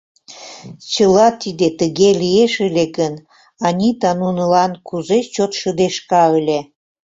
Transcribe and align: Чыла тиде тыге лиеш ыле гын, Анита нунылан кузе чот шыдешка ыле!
Чыла 0.91 1.27
тиде 1.41 1.67
тыге 1.79 2.09
лиеш 2.21 2.53
ыле 2.67 2.85
гын, 2.97 3.13
Анита 3.67 4.11
нунылан 4.19 4.71
кузе 4.87 5.19
чот 5.33 5.51
шыдешка 5.59 6.23
ыле! 6.39 6.59